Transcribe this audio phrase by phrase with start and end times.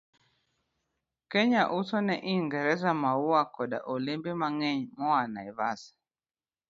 [1.31, 5.93] Kenya uso ne Ingresa maua koda olembe mang'eny moa Naivasha,